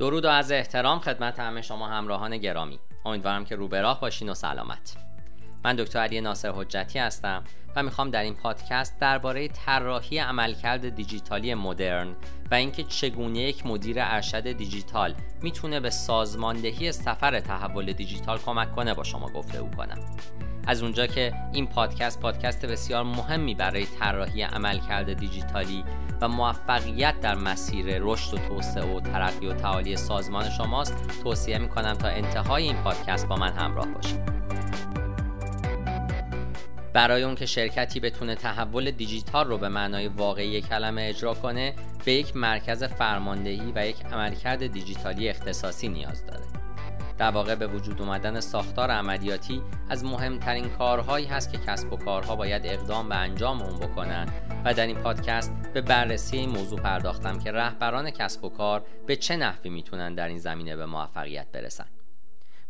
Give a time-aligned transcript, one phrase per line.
[0.00, 2.78] درود و از احترام خدمت همه شما همراهان گرامی.
[3.04, 4.96] امیدوارم که رو به راه باشین و سلامت.
[5.64, 7.44] من دکتر علی ناصر حجتی هستم
[7.76, 12.16] و می‌خوام در این پادکست درباره طراحی عملکرد دیجیتالی مدرن
[12.50, 18.94] و اینکه چگونه یک مدیر ارشد دیجیتال می‌تونه به سازماندهی سفر تحول دیجیتال کمک کنه
[18.94, 19.98] با شما گفته کنم.
[20.70, 25.84] از اونجا که این پادکست پادکست بسیار مهمی برای طراحی عملکرد دیجیتالی
[26.20, 31.94] و موفقیت در مسیر رشد و توسعه و ترقی و تعالی سازمان شماست توصیه می‌کنم
[31.94, 34.20] تا انتهای این پادکست با من همراه باشید.
[36.92, 42.12] برای اون که شرکتی بتونه تحول دیجیتال رو به معنای واقعی کلمه اجرا کنه به
[42.12, 46.49] یک مرکز فرماندهی و یک عملکرد دیجیتالی اختصاصی نیاز داره.
[47.20, 52.36] در واقع به وجود اومدن ساختار عملیاتی از مهمترین کارهایی هست که کسب و کارها
[52.36, 54.28] باید اقدام به انجام اون بکنن.
[54.64, 59.16] و در این پادکست به بررسی این موضوع پرداختم که رهبران کسب و کار به
[59.16, 61.86] چه نحوی می‌تونن در این زمینه به موفقیت برسن.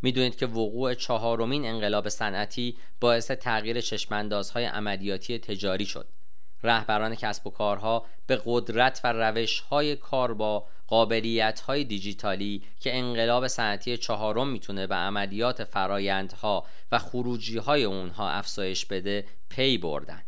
[0.01, 6.07] می‌دونید که وقوع چهارمین انقلاب صنعتی باعث تغییر چشماندازهای عملیاتی تجاری شد.
[6.63, 12.97] رهبران کسب و کارها به قدرت و روش های کار با قابلیت های دیجیتالی که
[12.97, 20.21] انقلاب صنعتی چهارم می‌تونه به عملیات فرایندها و خروجی های اونها افزایش بده پی بردن.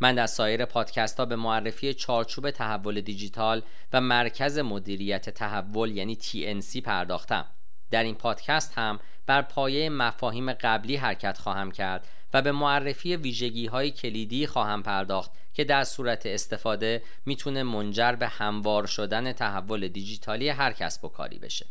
[0.00, 3.62] من در سایر پادکست ها به معرفی چارچوب تحول دیجیتال
[3.92, 7.46] و مرکز مدیریت تحول یعنی TNC پرداختم.
[7.90, 13.66] در این پادکست هم بر پایه مفاهیم قبلی حرکت خواهم کرد و به معرفی ویژگی
[13.66, 20.48] های کلیدی خواهم پرداخت که در صورت استفاده می‌تونه منجر به هموار شدن تحول دیجیتالی
[20.48, 21.66] هر کسب و کاری بشه.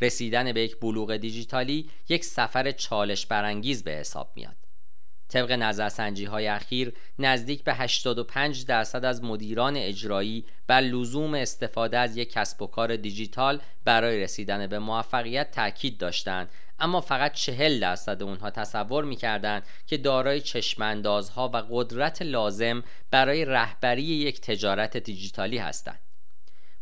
[0.00, 4.56] رسیدن به یک بلوغ دیجیتالی یک سفر چالش برانگیز به حساب میاد.
[5.28, 12.16] طبق نظرسنجی های اخیر نزدیک به 85 درصد از مدیران اجرایی بر لزوم استفاده از
[12.16, 18.22] یک کسب و کار دیجیتال برای رسیدن به موفقیت تاکید داشتند اما فقط 40 درصد
[18.22, 26.00] اونها تصور می‌کردند که دارای چشماندازها و قدرت لازم برای رهبری یک تجارت دیجیتالی هستند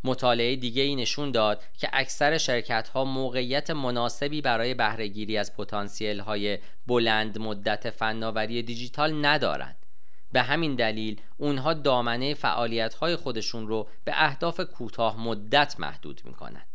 [0.05, 6.21] مطالعه دیگه ای نشون داد که اکثر شرکت ها موقعیت مناسبی برای بهرهگیری از پتانسیل
[6.21, 9.77] های بلند مدت فناوری دیجیتال ندارند.
[10.33, 16.35] به همین دلیل اونها دامنه فعالیت های خودشون رو به اهداف کوتاه مدت محدود می
[16.35, 16.67] کنند.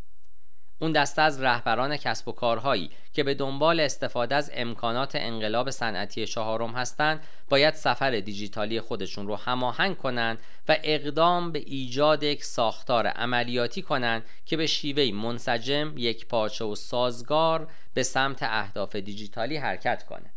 [0.82, 6.28] اون دسته از رهبران کسب و کارهایی که به دنبال استفاده از امکانات انقلاب صنعتی
[6.28, 7.20] چهارم هستند
[7.50, 14.24] باید سفر دیجیتالی خودشون رو هماهنگ کنند و اقدام به ایجاد یک ساختار عملیاتی کنند
[14.46, 20.34] که به شیوهی منسجم یک پارچه و سازگار به سمت اهداف دیجیتالی حرکت کنه.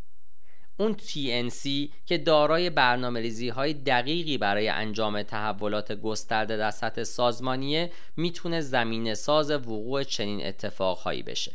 [0.76, 1.68] اون TNC
[2.06, 9.14] که دارای برنامه ریزی های دقیقی برای انجام تحولات گسترده در سطح سازمانیه می‌تونه زمین
[9.14, 11.52] ساز وقوع چنین اتفاقهایی بشه.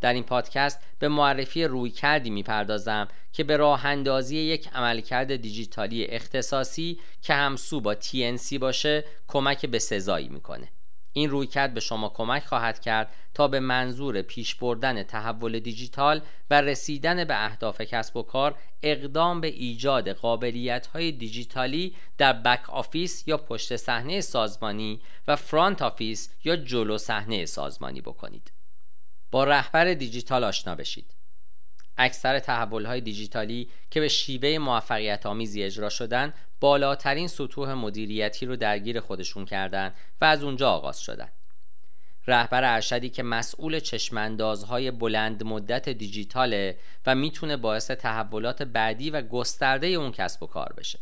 [0.00, 6.04] در این پادکست به معرفی روی کردی می‌پردازم که به راه اندازی یک عملکرد دیجیتالی
[6.04, 10.68] اختصاصی که همسو با TNC باشه کمک به سزایی می‌کنه.
[11.12, 16.60] این رویکرد به شما کمک خواهد کرد تا به منظور پیش بردن تحول دیجیتال و
[16.60, 23.28] رسیدن به اهداف کسب و کار اقدام به ایجاد قابلیت های دیجیتالی در back office
[23.28, 28.52] یا پشت صحنه سازمانی و front office یا جلو صحنه سازمانی بکنید.
[29.30, 31.14] با رهبر دیجیتال آشنا بشید.
[31.96, 38.56] اکثر تحول های دیجیتالی که به شیوه موفقیت آمیزی اجرا شدن بالاترین سطوح مدیریتی رو
[38.56, 41.28] درگیر خودشون کردند و از اونجا آغاز شدن.
[42.26, 49.86] رهبر ارشدی که مسئول چشماندازهای بلند مدت دیجیتاله و می‌تونه باعث تحولات بعدی و گسترده
[49.86, 50.98] اون کسب و کار بشه.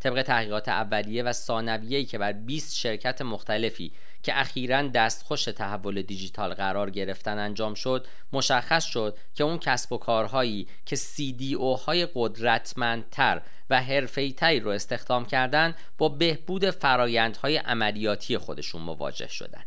[0.00, 6.54] طبق تحقیقات اولیه و ثانویه‌ای که بر 20 شرکت مختلفی که اخیرا دستخوش تحول دیجیتال
[6.54, 13.42] قرار گرفتن انجام شد مشخص شد که اون کسب و کارهایی که CDO های قدرتمندتر
[13.70, 19.64] و حرفه‌ای‌تری رو استخدام کردن با بهبود فرایندهای عملیاتی خودشون مواجه شدن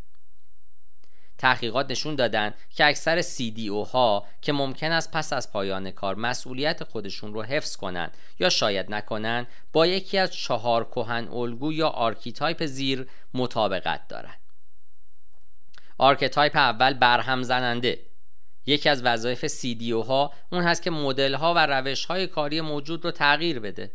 [1.38, 6.83] تحقیقات نشون دادن که اکثر CDO ها که ممکن است پس از پایان کار مسئولیت
[6.83, 12.65] خودشون رو حفظ کنند یا شاید نکنند با یکی از چهار کهن الگو یا archetype
[12.65, 14.43] زیر مطابقت دارند.
[15.97, 18.00] archetype اول برهم زننده.
[18.66, 23.06] یکی از وظایف CDO ها اون هست که مدل ها و روش های کاری موجود
[23.06, 23.92] رو تغییر بده.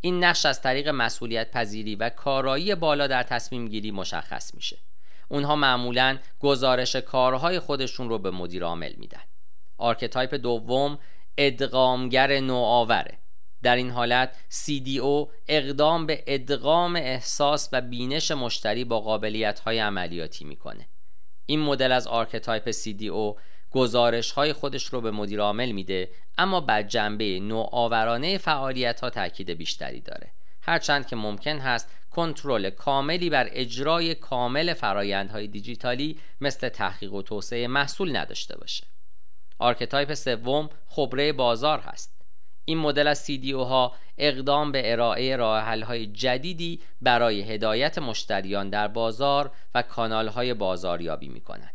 [0.00, 4.78] این نقش از طریق مسئولیت پذیری و کارایی بالا در تصمیم گیری مشخص میشه.
[5.28, 9.22] اونها معمولا گزارش کارهای خودشون رو به مدیر عامل میدن.
[9.78, 10.98] archetype دوم
[11.38, 13.18] ادغامگر نوآوره.
[13.62, 20.44] در این حالت CDO اقدام به ادغام احساس و بینش مشتری با قابلیت های عملیاتی
[20.44, 20.88] می‌کنه.
[21.50, 26.82] این مدل از archetype CDO گزارش های خودش رو به مدیر عامل میده اما بر
[26.82, 30.30] جنبه نوآورانه فعالیت ها تاکید بیشتری داره.
[30.62, 37.66] هرچند که ممکن هست کنترل کاملی بر اجرای کامل فرایندهای دیجیتالی مثل تحقیق و توسعه
[37.66, 38.86] محصول نداشته باشه.
[39.58, 42.19] archetype سوم خبره بازار هست.
[42.64, 48.88] این مدل از CDO ها اقدام به ارائه راه های جدیدی برای هدایت مشتریان در
[48.88, 51.74] بازار و کانال های بازاریابی می کند.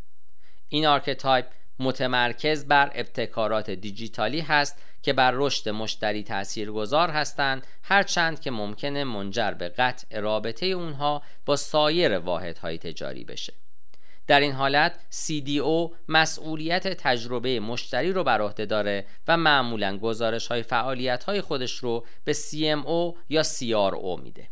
[0.70, 1.46] این archetype
[1.80, 9.04] متمرکز بر ابتکارات دیجیتالی هست که بر رشد مشتری تأثیر گذار هستند هرچند که ممکنه
[9.04, 13.54] منجر به قطع رابطه اونها با سایر واحدهای تجاری بشه
[14.28, 20.64] در این حالت CDO مسئولیت تجربه مشتری رو بر عهده داره و معمولا گزارش های
[20.64, 24.50] فعالیت های خودش رو به CMO یا CRO میده.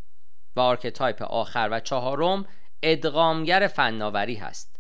[0.55, 2.45] و archetype آخر و چهارم
[2.83, 4.79] ادغامگر فناوری هست.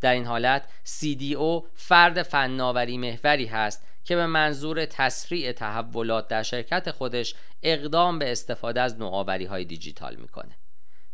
[0.00, 6.90] در این حالت CDO فرد فناوری محوری هست که به منظور تسریع تحولات در شرکت
[6.90, 10.58] خودش اقدام به استفاده از نوآوری های دیجیتال می‌کنه.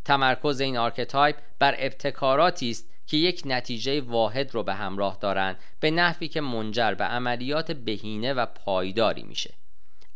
[0.04, 5.90] تمرکز این archetype بر ابتکاراتی است که یک نتیجه واحد رو به همراه دارند به
[5.90, 9.54] نحوی که منجر به عملیات بهینه و پایداری میشه.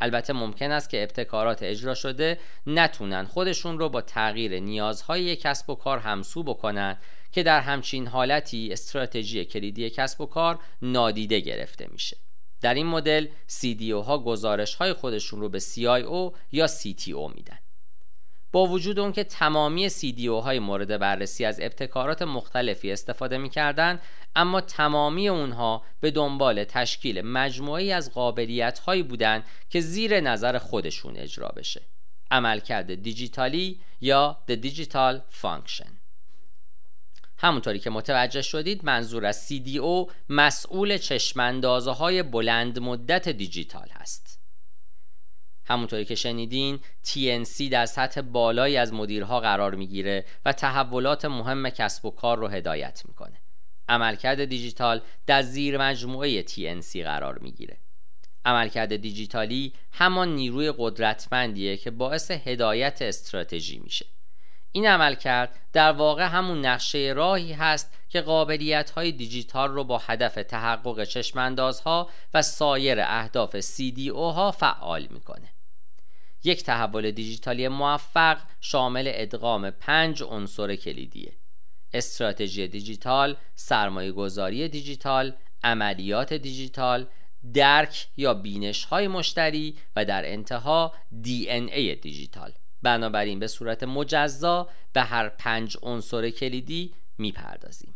[0.01, 5.75] البته ممکن است که ابتکارات اجرا شده نتونن خودشون رو با تغییر نیازهای کسب و
[5.75, 6.99] کار همسو بکنن
[7.33, 12.17] که در همچین حالتی استراتژی کلیدی کسب و کار نادیده گرفته میشه.
[12.63, 17.59] در این مدل CDO ها گزارش های خودشون رو به CIO یا CTO میدن.
[18.53, 24.01] با وجود اون که تمامی CDO های مورد بررسی از ابتکارات مختلفی استفاده می‌کردن
[24.37, 31.17] اما تمامی اونها به دنبال تشکیل مجموعی از قابلیت هایی بودند که زیر نظر خودشون
[31.17, 31.83] اجرا بشه.
[32.31, 35.89] عملکرد دیجیتالی یا The Digital Function.
[37.39, 44.42] همونطوری که متوجه شدید منظور از CDO مسئول چشماندازه های بلند مدت دیجیتال هست.
[45.73, 52.05] همونطوری که شنیدین TNC در سطح بالایی از مدیرها قرار می‌گیره و تحولات مهم کسب
[52.05, 53.41] و کار رو هدایت می‌کنه.
[53.89, 57.77] عملکرد دیجیتال در زیر مجموعه TNC قرار می‌گیره.
[58.45, 64.07] عملکرد دیجیتالی همان نیروی قدرتمندیه که باعث هدایت استراتژی میشه.
[64.73, 69.99] این عمل کرد در واقع همون نقشه راهی هست که قابلیت های دیجیتال رو با
[69.99, 75.52] هدف تحقق چشماندازها و سایر اهداف CDO ها فعال می‌کنه.
[76.45, 81.33] یک تحول دیجیتالی موفق شامل ادغام پنج عنصر کلیدیه.
[81.93, 85.35] استراتژی دیجیتال، سرمایه گذاری دیجیتال،
[85.65, 87.07] عملیات دیجیتال،
[87.55, 90.95] درک یا بینش های مشتری و در انتها
[91.25, 92.53] DNA دیجیتال.
[92.83, 97.95] بنابراین به صورت مجزا به هر پنج عنصر کلیدی می‌پردازیم.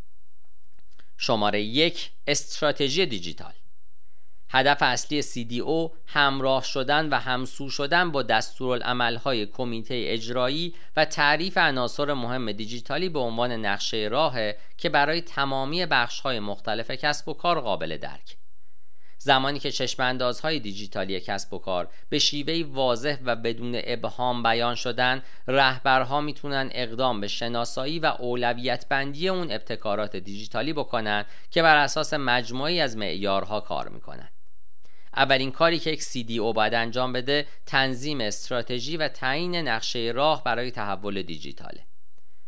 [1.18, 3.54] شماره یک استراتژی دیجیتال.
[4.50, 12.12] هدف اصلی CDO همراه شدن و همسو شدن با دستورالعملهای کمیته اجرایی و تعریف عناصر
[12.12, 14.36] مهم دیجیتالی به عنوان نقشه راه
[14.76, 18.36] که برای تمامی بخشهای مختلف کسب و کار قابل درک.
[19.18, 25.22] زمانی که چشماندازهای دیجیتالی کسب و کار به شیوهی واضح و بدون ابهام بیان شدن
[25.46, 32.14] رهبرها می‌تونن اقدام به شناسایی و اولویت بندی اون ابتکارات دیجیتالی بکنن که بر اساس
[32.14, 34.28] مجموعی از معیارها کار می‌کنن.
[35.16, 40.70] اولین کاری که یک CDO باید انجام بده تنظیم استراتژی و تعیین نقشه راه برای
[40.70, 41.84] تحول دیجیتاله.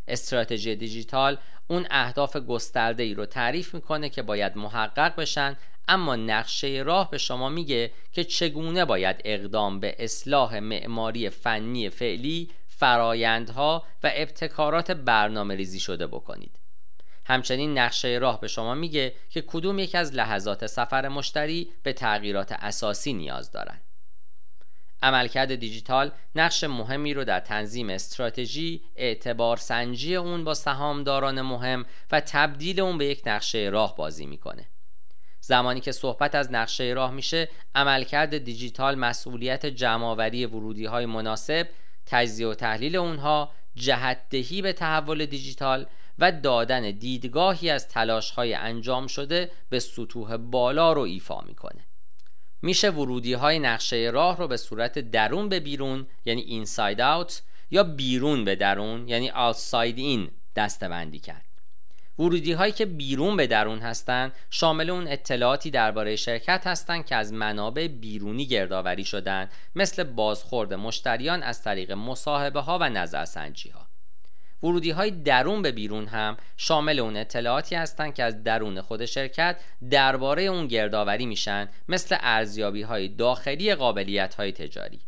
[0.08, 5.56] استراتژی دیجیتال اون اهداف گسترده ای رو تعریف می‌کنه که باید محقق بشن
[5.88, 12.50] اما نقشه راه به شما میگه که چگونه باید اقدام به اصلاح معماری فنی فعلی
[12.68, 16.58] فرایندها و ابتکارات برنامه ریزی شده بکنید.
[17.28, 22.52] همچنین نقشه راه به شما میگه که کدوم یک از لحظات سفر مشتری به تغییرات
[22.52, 23.82] اساسی نیاز دارند.
[25.02, 32.20] عملکرد دیجیتال نقش مهمی رو در تنظیم استراتژی، اعتبار سنجی اون با سهامداران مهم و
[32.20, 34.66] تبدیل اون به یک نقشه راه بازی می‌کنه.
[35.40, 41.68] زمانی که صحبت از نقشه راه میشه عملکرد دیجیتال مسئولیت جمعآوری ورودی های مناسب
[42.06, 45.87] تجزیه و تحلیل اونها جهتدهی به تحول دیجیتال
[46.18, 51.84] و دادن دیدگاهی از تلاش های انجام شده به سطوح بالا رو ایفا می‌کنه.
[52.62, 57.82] میشه ورودی های نقشه راه رو به صورت درون به بیرون یعنی اینساید اوت یا
[57.82, 61.44] بیرون به درون یعنی آوتساید این دستبندی کرد.
[62.18, 67.32] ورودی هایی که بیرون به درون هستند شامل اون اطلاعاتی درباره شرکت هستند که از
[67.32, 73.88] منابع بیرونی گردآوری شدن مثل بازخورد مشتریان از طریق مصاحبه ها و نظرسنجی ها
[74.62, 79.61] ورودی های درون به بیرون هم شامل اون اطلاعاتی هستند که از درون خود شرکت
[79.91, 85.00] درباره اون گردآوری میشن مثل ارزیابی های داخلی قابلیت های تجاری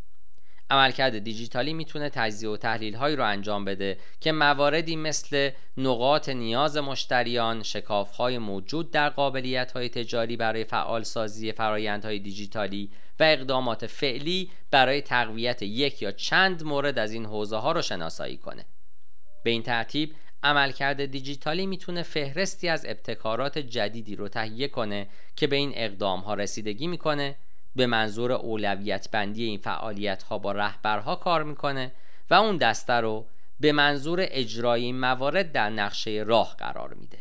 [0.71, 6.77] عملکرد دیجیتالی می‌تونه تجزیه و تحلیل هایی رو انجام بده که مواردی مثل نقاط نیاز
[6.77, 12.91] مشتریان، شکاف های موجود در قابلیت های تجاری برای فعال سازی های دیجیتالی
[13.21, 18.37] و اقدامات فعلی برای تقویت یک یا چند مورد از این حوزه ها رو شناسایی
[18.37, 18.65] کنه.
[19.43, 25.57] به این ترتیب عملکرد دیجیتالی می‌تونه فهرستی از ابتکارات جدیدی رو تهیه کنه که به
[25.57, 27.37] این اقدام ها رسیدگی می‌کنه
[27.77, 31.93] به منظور اولویت بندی این فعالیت ها با رهبرها کار می‌کنه
[32.31, 33.27] و اون دسته رو
[33.61, 37.19] به منظور اجرای این موارد در نقشه راه قرار میده.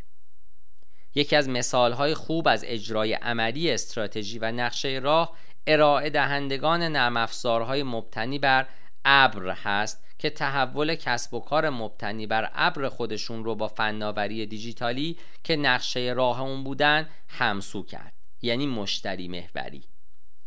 [1.16, 7.18] یکی از مثال های خوب از اجرای عملی استراتژی و نقشه راه ارائه دهندگان نرم
[7.18, 8.68] افزارهای مبتنی بر
[9.06, 15.18] ابر هست که تحول کسب و کار مبتنی بر ابر خودشون رو با فناوری دیجیتالی
[15.44, 19.84] که نقشه راه اون بودن همسو کرد یعنی مشتری محوری.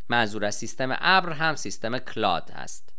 [0.08, 2.92] منظور از سیستم ابر هم سیستم کلاد است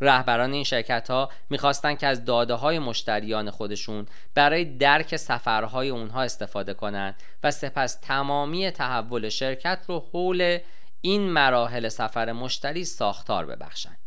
[0.00, 6.22] رهبران این شرکت ها می‌خواستند که از داده های مشتریان خودشون برای درک سفرهای اونها
[6.22, 10.58] استفاده کنند و سپس تمامی تحول شرکت رو حول
[11.00, 14.03] این مراحل سفر مشتری ساختار ببخشند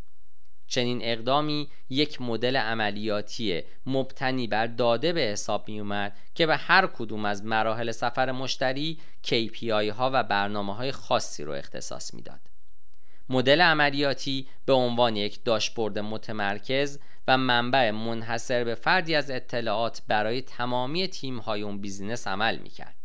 [0.67, 6.87] چنین اقدامی یک مدل عملیاتی مبتنی بر داده به حساب می اومد که به هر
[6.87, 12.39] کدوم از مراحل سفر مشتری KPI ها و برنامه های خاصی رو اختصاص می‌داد.
[13.29, 20.41] مدل عملیاتی به عنوان یک داشبورد متمرکز و منبع منحصر به فردی از اطلاعات برای
[20.41, 22.96] تمامی تیم های اون بیزینس عمل می کرد.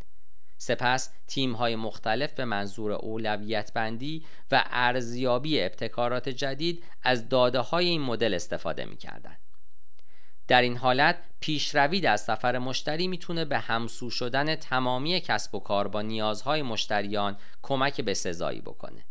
[0.62, 7.88] سپس تیم های مختلف به منظور اولویت بندی و ارزیابی ابتکارات جدید از داده های
[7.88, 9.36] این مدل استفاده می کردن.
[10.48, 15.88] در این حالت پیشروی در سفر مشتری می‌تونه به همسو شدن تمامی کسب و کار
[15.88, 19.04] با نیازهای مشتریان کمک به سزایی بکنه.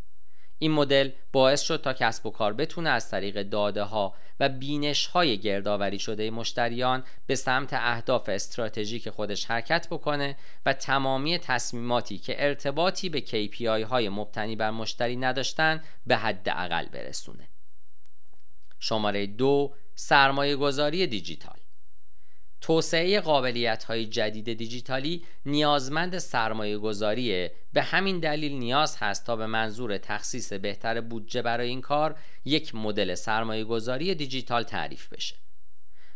[0.62, 5.08] این مدل باعث شد تا کسب و کار بتونه از طریق داده ها و بینش
[5.08, 12.46] های گردآوری شده مشتریان به سمت اهداف استراتژیک خودش حرکت بکنه و تمامی تصمیماتی که
[12.46, 17.48] ارتباطی به KPI های مبتنی بر مشتری نداشتن به حد اقل برسونه.
[18.80, 21.61] شماره دو سرمایه گذاری دیجیتال
[22.62, 29.46] توسعه قابلیت های جدید دیجیتالی نیازمند سرمایه گذاریه به همین دلیل نیاز هست تا به
[29.46, 32.15] منظور تخصیص بهتر بودجه برای این کار
[32.46, 35.36] یک مدل سرمایه گذاری دیجیتال تعریف بشه.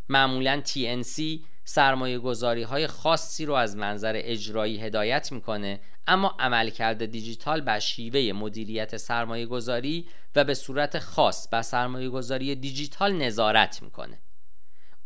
[0.10, 1.22] معمولا TNC
[1.64, 8.32] سرمایه گذاری های خاصی رو از منظر اجرایی هدایت می‌کنه اما عملکرد دیجیتال بر شیوه
[8.34, 14.20] مدیریت سرمایه گذاری و به صورت خاص بر سرمایه گذاری دیجیتال نظارت می‌کنه.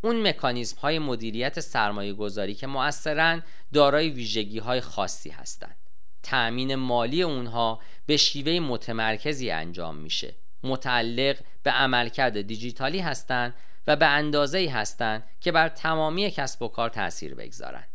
[0.02, 5.76] اون مکانیزم های مدیریت سرمایه گذاری که مؤثرن دارای ویژگی های خاصی هستند.
[6.24, 13.54] تأمین مالی اونها به شیوه متمرکزی انجام میشه متعلق به عملکرد دیجیتالی هستند
[13.88, 17.88] و به اندازه هستند که بر تمامی کسب و کار تاثیر بگذارند.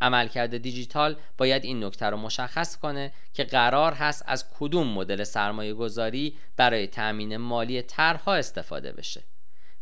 [0.00, 5.74] عملکرد دیجیتال باید این نکته رو مشخص کنه که قرار هست از کدوم مدل سرمایه
[5.74, 9.22] گذاری برای تأمین مالی طرحها استفاده بشه.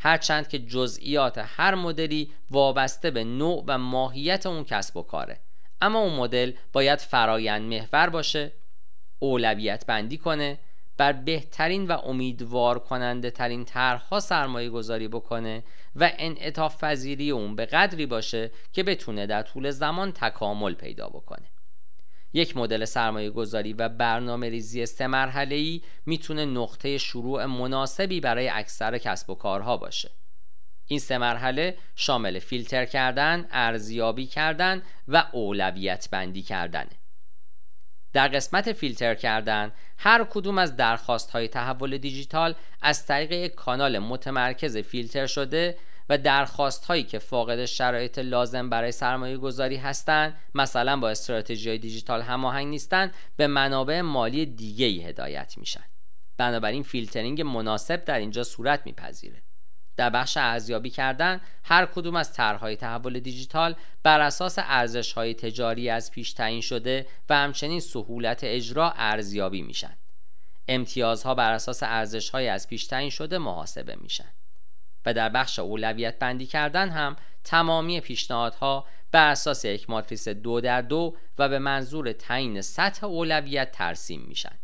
[0.04, 5.40] هرچند که جزئیات هر مدلی وابسته به نوع و ماهیت اون کسب و کاره.
[5.80, 8.52] اما اون مدل باید فرایند محور باشه
[9.18, 10.58] اولویت بندی کنه
[10.96, 15.64] بر بهترین و امیدوار کننده ترین طرحها سرمایه گذاری بکنه
[15.96, 21.53] و انعطاف پذیری اون به قدری باشه که بتونه در طول زمان تکامل پیدا بکنه.
[22.34, 28.48] یک مدل سرمایه گذاری و برنامه ریزی سه مرحله ای می‌تونه نقطه شروع مناسبی برای
[28.48, 30.10] اکثر کسب و کارها باشه.
[30.86, 36.90] این سه مرحله شامل فیلتر کردن، ارزیابی کردن و اولویت بندی کردنه.
[38.12, 43.98] در قسمت فیلتر کردن هر کدوم از درخواست های تحول دیجیتال از طریق یک کانال
[43.98, 45.76] متمرکز فیلتر شده
[46.08, 52.22] و درخواست هایی که فاقد شرایط لازم برای سرمایه گذاری هستند مثلا با استراتژی دیجیتال
[52.22, 55.84] هماهنگ نیستند به منابع مالی دیگه ای هدایت میشن.
[56.36, 59.42] بنابراین فیلترینگ مناسب در اینجا صورت میپذیره.
[59.96, 64.58] در بخش ارزیابی کردن هر کدوم از طرحهای تحول دیجیتال بر اساس
[65.16, 69.96] های تجاری از پیش تعیین شده و همچنین سهولت اجرا ارزیابی میشن.
[70.68, 71.82] امتیازها بر اساس
[72.32, 74.33] های از پیش تعیین شده محاسبه میشن.
[75.06, 80.82] و در بخش اولویت بندی کردن هم تمامی پیشنهادها بر اساس یک ماتریس دو در
[80.82, 84.58] دو و به منظور تعیین سطح اولویت ترسیم میشن.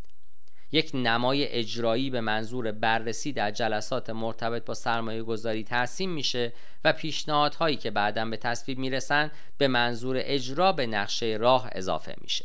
[0.73, 6.53] یک نمای اجرایی به منظور بررسی در جلسات مرتبط با سرمایه گذاری ترسیم میشه
[6.85, 12.45] و پیشنهادهایی که بعدا به تصویب می‌رسن به منظور اجرا به نقشه راه اضافه میشه.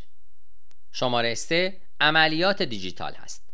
[0.91, 3.44] شماره 3 عملیات دیجیتال هست.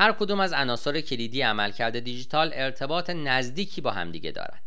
[0.00, 4.62] هر کدوم از عناصر کلیدی عملکرد دیجیتال ارتباط نزدیکی با همدیگه دارند.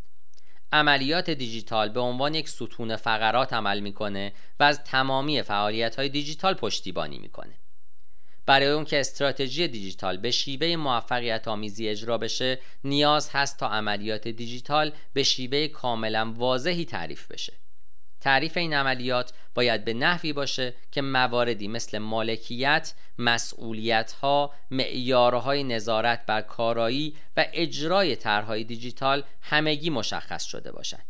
[0.72, 6.54] عملیات دیجیتال به عنوان یک ستون فقرات عمل می‌کنه و از تمامی فعالیت های دیجیتال
[6.54, 7.54] پشتیبانی می‌کنه.
[8.46, 14.28] برای اون که استراتژی دیجیتال به شیوه موفقیت آمیزی اجرا بشه نیاز هست تا عملیات
[14.28, 17.54] دیجیتال به شیوه کاملا واضحی تعریف بشه.
[18.24, 26.25] تعریف این عملیات باید به نحوی باشه که مواردی مثل مالکیت، مسئولیت ها، معیارهای نظارت
[26.25, 31.06] بر کارایی و اجرای طرحهای دیجیتال همگی مشخص شده باشند.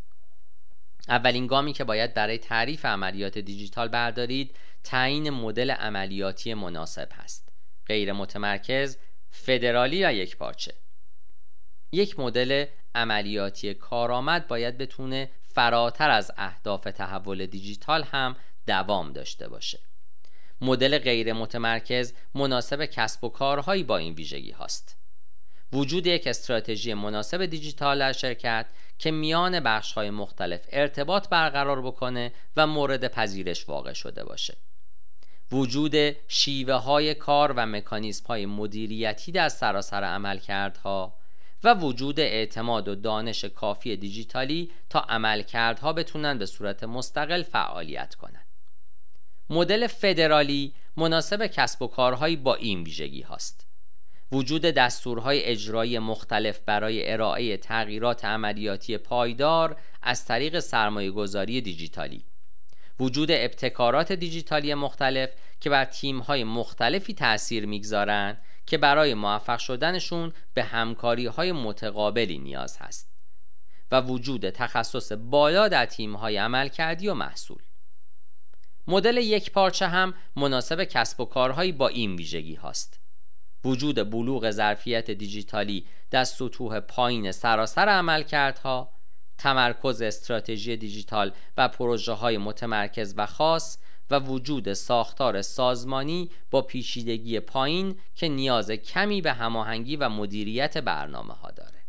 [1.09, 7.49] اولین گامی که باید برای تعریف عملیات دیجیتال بردارید تعیین مدل عملیاتی مناسب هست.
[7.87, 8.97] غیر متمرکز،
[9.31, 10.73] فدرالی و یک پارچه.
[11.91, 12.65] یک مدل
[12.95, 18.35] عملیاتی کارآمد باید بتونه فراتر از اهداف تحول دیجیتال هم
[18.67, 19.79] دوام داشته باشه.
[20.61, 24.97] مدل غیر متمرکز مناسب کسب و کارهایی با این ویژگی هاست.
[25.73, 28.65] وجود یک استراتژی مناسب دیجیتال در شرکت
[28.99, 34.57] که میان بخش های مختلف ارتباط برقرار بکنه و مورد پذیرش واقع شده باشه.
[35.51, 35.95] وجود
[36.27, 41.13] شیوه های کار و مکانیزم های مدیریتی در سراسر عملکردها
[41.63, 48.45] و وجود اعتماد و دانش کافی دیجیتالی تا عملکردها بتونن به صورت مستقل فعالیت کنند.
[49.49, 53.67] مدل فدرالی مناسب کسب و کارهایی با این ویژگی هاست.
[54.33, 62.25] وجود دستورهای اجرایی مختلف برای ارائه تغییرات عملیاتی پایدار از طریق سرمایه گذاری دیجیتالی
[62.99, 65.29] وجود ابتکارات دیجیتالی مختلف
[65.59, 72.77] که بر تیمهای مختلفی تأثیر می‌گذارند که برای موفق شدنشون به همکاری های متقابلی نیاز
[72.77, 73.09] هست
[73.91, 77.61] و وجود تخصص بالا در تیم های عمل کردی و محصول.
[78.87, 82.99] مدل یک پارچه هم مناسب کسب و کارهایی با این ویژگی هاست.
[83.65, 88.89] وجود بلوغ ظرفیت دیجیتالی در سطوح پایین سراسر عملکردها
[89.37, 93.77] تمرکز استراتژی دیجیتال و پروژه های متمرکز و خاص
[94.09, 101.33] و وجود ساختار سازمانی با پیشیدگی پایین که نیاز کمی به هماهنگی و مدیریت برنامه
[101.33, 101.83] ها داره.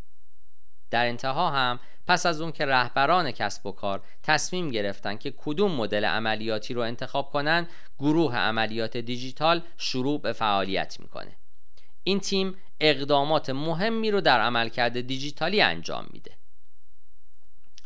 [0.90, 5.72] در انتها هم پس از اون که رهبران کسب و کار تصمیم گرفتن که کدوم
[5.72, 7.66] مدل عملیاتی رو انتخاب کنن
[7.98, 11.37] گروه عملیات دیجیتال شروع به فعالیت می‌کنه.
[12.03, 16.37] این تیم اقدامات مهمی رو در عملکرد دیجیتالی انجام میده.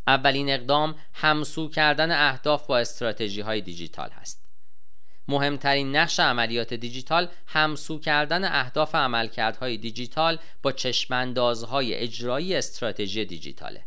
[0.08, 4.44] اولین اقدام همسو کردن اهداف با استراتژی های دیجیتال هست.
[5.28, 13.84] مهمترین نقش عملیات دیجیتال همسو کردن اهداف عملکردهای دیجیتال با چشماندازهای اجرایی استراتژی دیجیتاله.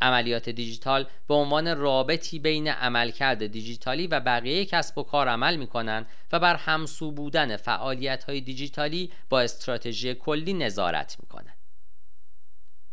[0.00, 5.66] عملیات دیجیتال به عنوان رابطی بین عملکرد دیجیتالی و بقیه کسب و کار عمل می
[5.66, 11.56] کنند و بر همسو بودن فعالیت های دیجیتالی با استراتژی کلی نظارت می کنند.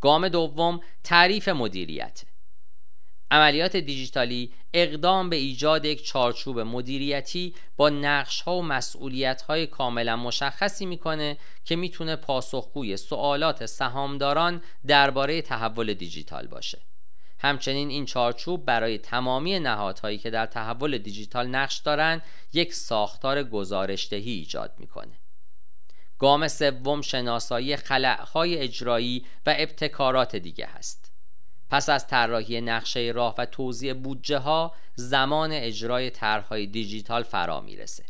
[0.01, 2.23] گام دوم تعریف مدیریت.
[3.31, 10.15] عملیات دیجیتالی اقدام به ایجاد یک چارچوب مدیریتی با نقش ها و مسئولیت های کاملا
[10.15, 16.81] مشخصی می‌کنه که می‌تونه پاسخگوی سوالات سهامداران درباره تحول دیجیتال باشه.
[17.39, 24.31] همچنین این چارچوب برای تمامی نهادهایی که در تحول دیجیتال نقش دارند یک ساختار گزارشدهی
[24.31, 25.19] ایجاد می‌کنه.
[26.19, 31.06] گام سوم شناسایی خلعهای اجرایی و ابتکارات دیگه هست.
[31.69, 38.03] پس از طراحی نقشه راه و توزیع بودجه ها زمان اجرای طرحهای دیجیتال فرا می‌رسه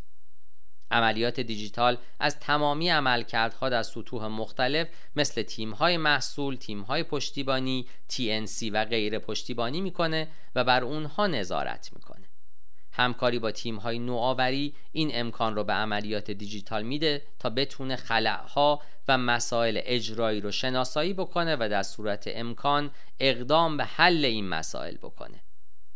[0.90, 8.84] عملیات دیجیتال از تمامی عملکردها در سطوح مختلف مثل تیم‌های محصول، تیم‌های پشتیبانی، TNC و
[8.84, 12.17] غیر پشتیبانی می‌کنه و بر اونها نظارت می‌کنه.
[12.98, 18.82] همکاری با تیم های نوآوری این امکان رو به عملیات دیجیتال میده تا بتونه خلعها
[19.08, 24.96] و مسائل اجرایی رو شناسایی بکنه و در صورت امکان اقدام به حل این مسائل
[24.96, 25.40] بکنه.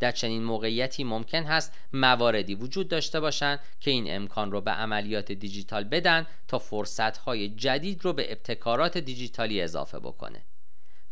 [0.00, 5.32] در چنین موقعیتی ممکن هست مواردی وجود داشته باشند که این امکان رو به عملیات
[5.32, 10.44] دیجیتال بدن تا فرصتهای جدید رو به ابتکارات دیجیتالی اضافه بکنه.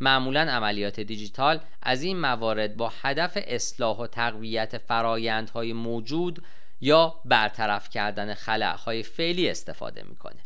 [0.00, 6.44] معمولا عملیات دیجیتال از این موارد با هدف اصلاح و تقویت فرایندهای موجود
[6.80, 10.40] یا برطرف کردن خلعهای فعلی استفاده می‌کنه.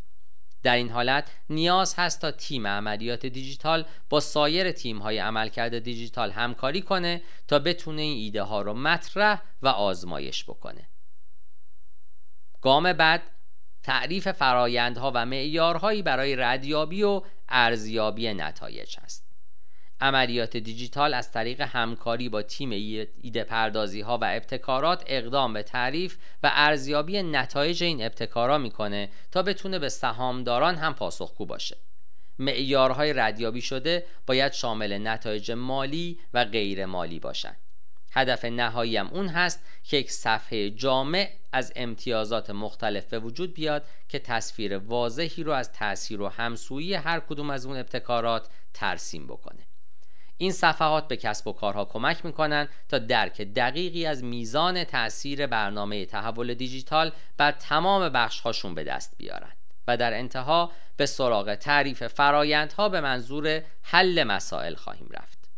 [0.63, 6.31] در این حالت نیاز هست تا تیم عملیات دیجیتال با سایر تیم های عملکرد دیجیتال
[6.31, 10.87] همکاری کنه تا بتونه این ایده ها رو مطرح و آزمایش بکنه.
[12.61, 13.23] گام بعد
[13.83, 19.24] تعریف فرایندها و معیارهایی برای ردیابی و ارزیابی نتایج است
[20.01, 22.69] عملیات دیجیتال از طریق همکاری با تیم
[23.21, 29.41] ایده پردازی ها و ابتکارات اقدام به تعریف و ارزیابی نتایج این ابتکارا می‌کنه تا
[29.41, 31.77] بتونه به سهامداران هم پاسخگو باشه.
[32.39, 37.57] معیارهای ردیابی شده باید شامل نتایج مالی و غیر مالی باشند
[38.11, 43.85] هدف نهایی هم اون هست که یک صفحه جامع از امتیازات مختلف به وجود بیاد
[44.09, 49.64] که تصویر واضحی رو از تاثیر و همسویی هر کدوم از اون ابتکارات ترسیم بکنه.
[50.37, 56.05] این صفحات به کسب و کارها کمک می‌کنن تا درک دقیقی از میزان تاثیر برنامه
[56.05, 59.51] تحول دیجیتال بر تمام بخشهاشون به دست بیارن
[59.87, 65.49] و در انتها به سراغ تعریف فرایندها به منظور حل مسائل خواهیم رفت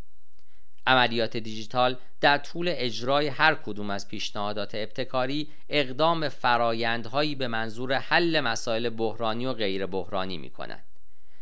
[0.88, 8.40] عملیات دیجیتال در طول اجرای هر کدوم از پیشنهادات ابتکاری اقدام فرایندهایی به منظور حل
[8.40, 10.52] مسائل بحرانی و غیر بحرانی می.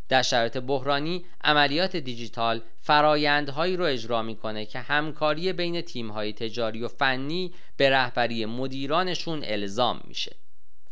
[0.10, 6.88] در شرایط بحرانی عملیات دیجیتال فرایندهایی رو اجرا می‌کنه که همکاری بین تیم‌های تجاری و
[6.88, 10.36] فنی به رهبری مدیرانشون الزام میشه.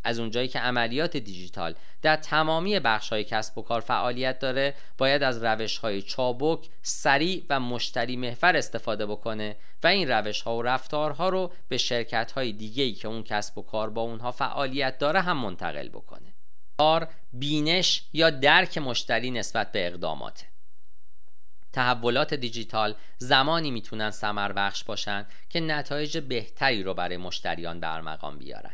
[0.04, 5.24] از اونجایی که عملیات دیجیتال در تمامی بخش های کسب و کار فعالیت داره باید
[5.24, 10.62] از روش های چابک، سریع و مشتری محور استفاده بکنه و این روش ها و
[10.62, 14.98] رفتارها رو به شرکت های دیگه ای که اون کسب و کار با اونها فعالیت
[14.98, 16.33] داره هم منتقل بکنه.
[16.84, 20.46] کار بینش یا درک مشتری نسبت به اقداماته
[21.74, 28.74] تحولات دیجیتال زمانی می‌تونن سمر بخش باشن که نتایج بهتری رو برای مشتریان برمقام بیارن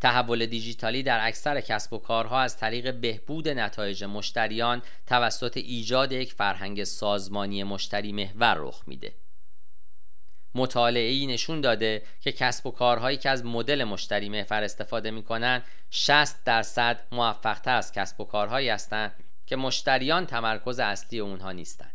[0.00, 6.32] تحول دیجیتالی در اکثر کسب و کارها از طریق بهبود نتایج مشتریان توسط ایجاد یک
[6.32, 9.14] فرهنگ سازمانی مشتری محور رخ میده.
[10.54, 16.44] مطالعه نشون داده که کسب و کارهایی که از مدل مشتری محور استفاده می‌کنن 60
[16.44, 19.14] درصد موفقتر از کسب و کارهایی هستند
[19.46, 21.92] که مشتریان تمرکز اصلی اونها نیستند.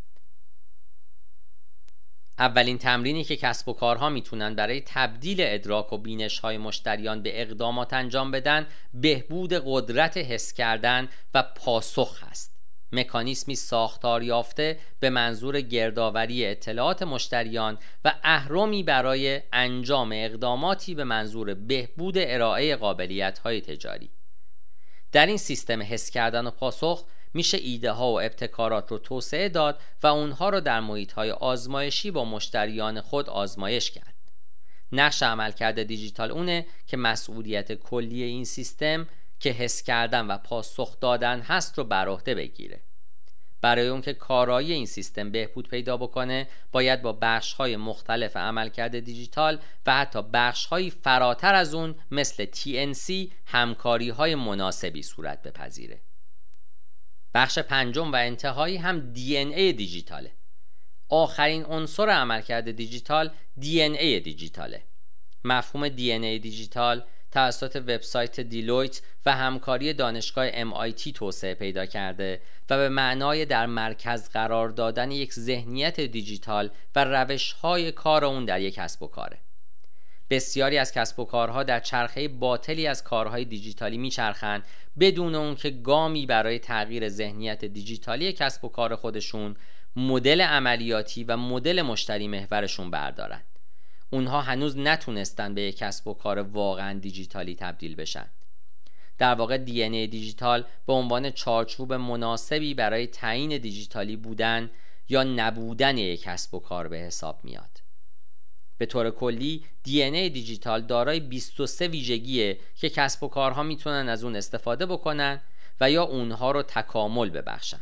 [2.40, 7.42] اولین تمرینی که کسب و کارها می‌تونن برای تبدیل ادراک و بینش های مشتریان به
[7.42, 12.55] اقدامات انجام بدن بهبود قدرت حس کردن و پاسخ هست
[12.92, 21.54] مکانیسمی ساختار یافته به منظور گردآوری اطلاعات مشتریان و اهرمی برای انجام اقداماتی به منظور
[21.54, 24.10] بهبود ارائه قابلیت های تجاری.
[25.12, 29.80] در این سیستم حس کردن و پاسخ میشه ایده ها و ابتکارات رو توسعه داد
[30.04, 34.16] و اونها رو در محیط های آزمایشی با مشتریان خود آزمایش کرد.
[34.92, 39.08] نقش عملکرد دیجیتال اونه که مسئولیت کلی این سیستم
[39.40, 42.82] که حس کردن و پاسخ دادن هست رو بر عهده بگیره.
[43.62, 49.00] برای اون که کارایی این سیستم بهبود پیدا بکنه باید با بخش های مختلف عملکرد
[49.00, 56.02] دیجیتال و حتی بخش های فراتر از اون مثل TNC همکاری های مناسبی صورت بپذیره.
[57.34, 60.32] بخش پنجم و انتهایی هم ای دیجیتاله.
[61.10, 64.84] آخرین عنصر عملکرد دیجیتال دی ای دیجیتاله.
[65.44, 67.04] مفهوم ای دیجیتال
[67.36, 74.30] توسط وبسایت دیلویت و همکاری دانشگاه MIT توسعه پیدا کرده و به معنای در مرکز
[74.30, 79.38] قرار دادن یک ذهنیت دیجیتال و روش های کار اون در یک کسب و کاره.
[80.30, 84.64] بسیاری از کسب و کارها در چرخه باطلی از کارهای دیجیتالی میچرخند
[85.00, 89.56] بدون اون که گامی برای تغییر ذهنیت دیجیتالی کسب و کار خودشون
[89.96, 93.55] مدل عملیاتی و مدل مشتری محورشون بردارند
[94.16, 98.28] اونها هنوز نتونستن به یک کسب و کار واقعا دیجیتالی تبدیل بشن.
[99.18, 104.70] در واقع دی ای دیجیتال به عنوان چارچوب مناسبی برای تعیین دیجیتالی بودن
[105.10, 107.82] یا نبودن یک کسب و کار به حساب میاد.
[108.78, 114.24] به طور کلی دی ای دیجیتال دارای 23 ویژگیه که کسب و کارها می‌تونن از
[114.24, 115.42] اون استفاده بکنن
[115.82, 117.82] و یا اونها رو تکامل ببخشن.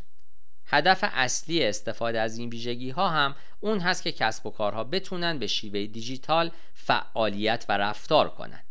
[0.65, 5.39] هدف اصلی استفاده از این ویژگی ها هم اون هست که کسب و کارها بتونن
[5.39, 8.63] به شیوه دیجیتال فعالیت و رفتار کنند.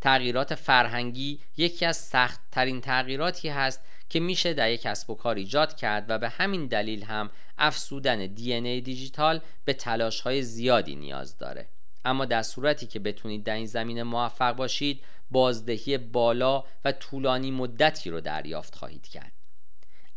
[0.00, 5.36] تغییرات فرهنگی یکی از سخت ترین تغییراتی هست که میشه در یک کسب و کار
[5.36, 10.96] ایجاد کرد و به همین دلیل هم افسودن دی ای دیجیتال به تلاش های زیادی
[10.96, 11.68] نیاز داره
[12.04, 18.10] اما در صورتی که بتونید در این زمینه موفق باشید بازدهی بالا و طولانی مدتی
[18.10, 19.32] رو دریافت خواهید کرد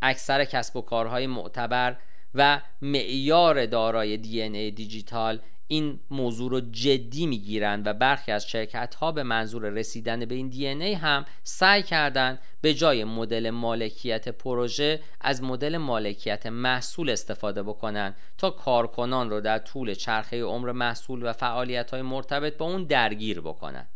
[0.02, 1.96] اکثر کسب و کارهای معتبر
[2.36, 5.40] و معیار دارای دی ای دیجیتال
[5.72, 10.50] این موضوع رو جدی می‌گیرند و برخی از شرکت ها به منظور رسیدن به این
[10.50, 17.64] دی ای هم سعی کردند به جای مدل مالکیت پروژه از مدل مالکیت محصول استفاده
[17.64, 22.84] بکنند تا کارکنان رو در طول چرخه عمر محصول و فعالیت های مرتبط با اون
[22.84, 23.90] درگیر بکنند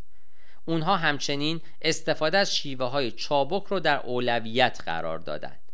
[0.65, 5.64] اونها همچنین استفاده از شیوه های چابک رو در اولویت قرار دادند.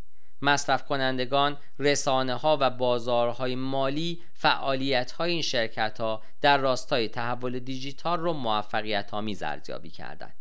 [0.41, 7.59] مصرف کنندگان، رسانه ها و بازارهای مالی فعالیت های این شرکت ها در راستای تحول
[7.59, 10.35] دیجیتال رو موفقیت آمیز ارزیابی کردند.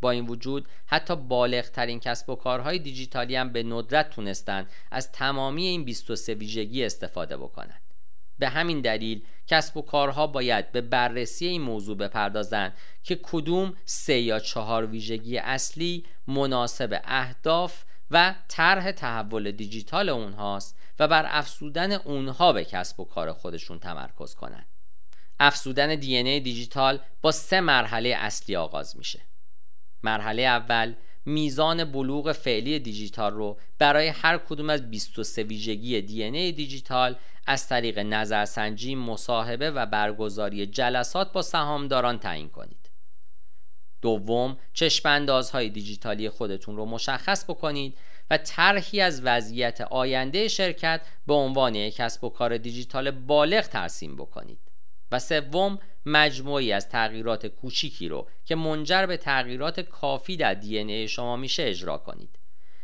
[0.00, 5.12] با این وجود حتی بالغ ترین کسب و کارهای دیجیتالی هم به ندرت تونستند از
[5.12, 7.82] تمامی این 23 ویژگی استفاده بکنند.
[8.38, 14.18] به همین دلیل کسب و کارها باید به بررسی این موضوع بپردازند که کدوم سه
[14.18, 22.52] یا چهار ویژگی اصلی مناسب اهداف و طرح تحول دیجیتال اونهاست و بر افسودن اونها
[22.52, 24.66] به کسب و کار خودشون تمرکز کنند.
[25.40, 29.20] افسودن دی دیجیتال با سه مرحله اصلی آغاز میشه.
[30.02, 36.52] مرحله اول میزان بلوغ فعلی دیجیتال رو برای هر کدوم از 23 ویژگی دی ای
[36.52, 37.16] دیجیتال
[37.46, 42.85] از طریق نظرسنجی، مصاحبه و برگزاری جلسات با سهامداران تعیین کنید.
[44.02, 47.98] دوم، چشماندازهای دیجیتالی خودتون رو مشخص بکنید
[48.30, 54.16] و طرحی از وضعیت آینده شرکت به عنوان یک کسب و کار دیجیتال بالغ ترسیم
[54.16, 54.58] بکنید.
[55.12, 61.08] و سوم مجموعی از تغییرات کوچیکی رو که منجر به تغییرات کافی در دی ای
[61.08, 62.38] شما میشه اجرا کنید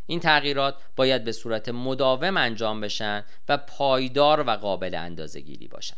[0.06, 5.96] این تغییرات باید به صورت مداوم انجام بشن و پایدار و قابل اندازه گیری باشن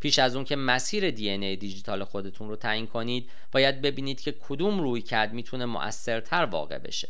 [0.00, 4.32] پیش از اون که مسیر دی ای دیجیتال خودتون رو تعیین کنید باید ببینید که
[4.32, 7.08] کدوم روی کرد می‌تونه مؤثرتر واقع بشه.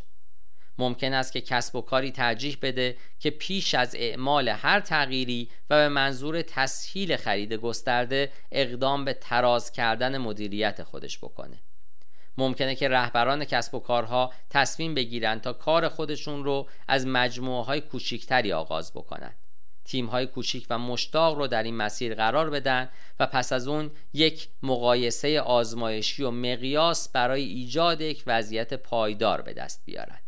[0.78, 5.76] ممکن است که کسب و کاری ترجیح بده که پیش از اعمال هر تغییری و
[5.76, 11.60] به منظور تسهیل خرید گسترده اقدام به تراز کردن مدیریت خودش بکنه.
[12.38, 17.80] ممکنه که رهبران کسب و کارها تصمیم بگیرند تا کار خودشون رو از مجموعه های
[17.80, 19.36] کوچیکتری آغاز بکنند
[19.88, 22.88] تیم های کوچیک و مشتاق رو در این مسیر قرار بدن
[23.20, 29.52] و پس از اون یک مقایسه آزمایشی و مقیاس برای ایجاد یک وضعیت پایدار به
[29.52, 30.22] دست بیارند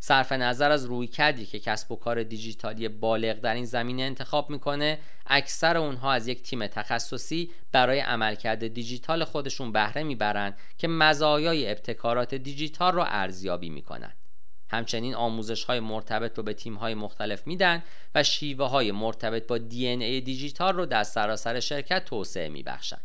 [0.00, 4.50] صرف نظر از روی کردی که کسب و کار دیجیتالی بالغ در این زمینه انتخاب
[4.50, 11.70] می‌کنه اکثر اونها از یک تیم تخصصی برای عملکرد دیجیتال خودشون بهره می‌برند که مزایای
[11.70, 14.27] ابتکارات دیجیتال رو ارزیابی می‌کنند
[14.70, 17.82] همچنین آموزش های مرتبط رو به تیم های مختلف میدن
[18.14, 23.00] و شیوه های مرتبط با ای دیجیتال رو در سراسر شرکت توسعه میبخشند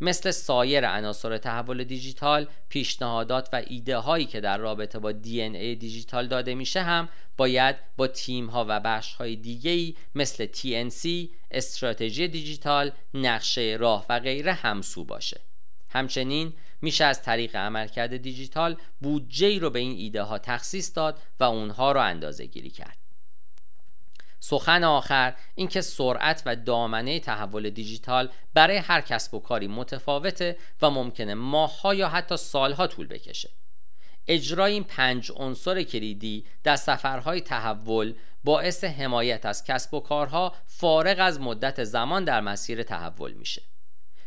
[0.00, 6.26] مثل سایر عناصر تحول دیجیتال پیشنهادات و ایده هایی که در رابطه با ای دیجیتال
[6.26, 12.28] داده میشه هم باید با تیم ها و بخش های دیگه ای مثل TNC، استراتژی
[12.28, 15.40] دیجیتال، نقشه راه و غیره همسو باشه.
[15.90, 21.44] همچنین میشه از طریق عملکرد دیجیتال بودجه رو به این ایده ها تخصیص داد و
[21.44, 22.98] اونها رو اندازه گیری کرد.
[24.40, 30.90] سخن آخر اینکه سرعت و دامنه تحول دیجیتال برای هر کسب و کاری متفاوته و
[30.90, 33.50] ممکنه ماهها یا حتی سالها طول بکشه
[34.28, 38.14] اجرای این پنج عنصر کلیدی در سفرهای تحول
[38.44, 43.62] باعث حمایت از کسب و کارها فارغ از مدت زمان در مسیر تحول میشه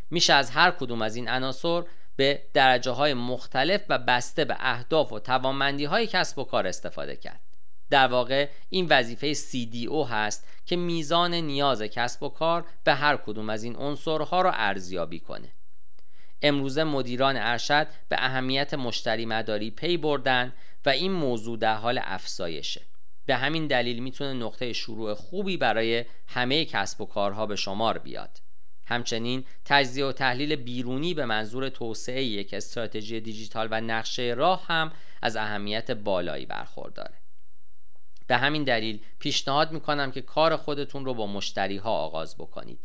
[0.10, 1.84] میشه از هر کدوم از این عناصر
[2.22, 7.16] به درجه های مختلف و بسته به اهداف و توانمندی های کسب و کار استفاده
[7.16, 7.40] کرد.
[7.90, 13.50] در واقع این وظیفه CDO هست که میزان نیاز کسب و کار به هر کدوم
[13.50, 15.52] از این عنصرها را ارزیابی کنه.
[16.42, 20.54] امروزه مدیران ارشد به اهمیت مشتری مداری پی بردن
[20.86, 22.82] و این موضوع در حال افزایشه.
[23.26, 28.51] به همین دلیل می‌تونه نقطه شروع خوبی برای همه کسب و کارها به شمار بیاد.
[28.92, 34.92] همچنین تجزیه و تحلیل بیرونی به منظور توسعه یک استراتژی دیجیتال و نقشه راه هم
[35.22, 37.14] از اهمیت بالایی برخورداره.
[38.28, 42.80] به همین دلیل پیشنهاد می‌کنم که کار خودتون رو با مشتری ها آغاز بکنید.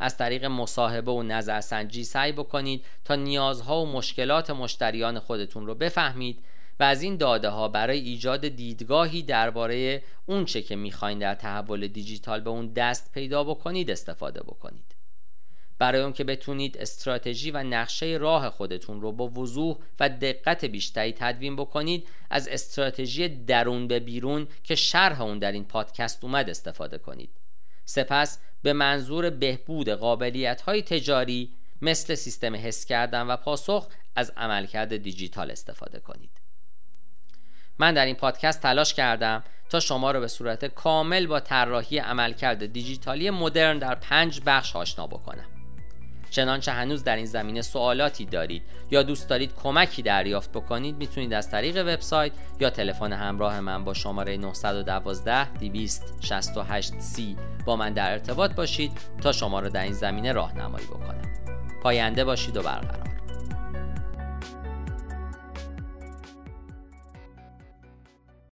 [0.00, 6.44] از طریق مصاحبه و نظرسنجی سعی بکنید تا نیازها و مشکلات مشتریان خودتون رو بفهمید
[6.80, 12.40] و از این داده ها برای ایجاد دیدگاهی درباره اونچه که می‌خواین در تحول دیجیتال
[12.40, 15.01] به اون دست پیدا بکنید استفاده بکنید.
[15.82, 21.12] برای اون که بتونید استراتژی و نقشه راه خودتون رو با وضوح و دقت بیشتری
[21.12, 26.98] تدوین بکنید از استراتژی درون به بیرون که شرح اون در این پادکست اومد استفاده
[26.98, 27.30] کنید.
[27.84, 34.96] سپس به منظور بهبود قابلیت های تجاری مثل سیستم حس کردن و پاسخ از عملکرد
[34.96, 36.30] دیجیتال استفاده کنید.
[37.78, 42.72] من در این پادکست تلاش کردم تا شما را به صورت کامل با طراحی عملکرد
[42.72, 45.61] دیجیتالی مدرن در پنج بخش آشنا بکنم.
[46.32, 48.62] چنانچه هنوز در این زمینه سوالاتی دارید.
[48.90, 53.94] یا دوست دارید کمکی دریافت بکنید می‌تونید از طریق وبسایت یا تلفن همراه من با
[53.94, 57.20] شماره 912 268 c
[57.64, 58.92] با من در ارتباط باشید
[59.22, 61.22] تا شما را در این زمینه راهنمایی بکنم.
[61.82, 63.11] پاینده باشید و برقرار.